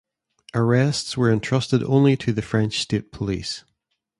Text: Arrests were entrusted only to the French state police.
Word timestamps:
Arrests 0.55 1.15
were 1.15 1.31
entrusted 1.31 1.83
only 1.83 2.17
to 2.17 2.33
the 2.33 2.41
French 2.41 2.79
state 2.79 3.11
police. 3.11 3.63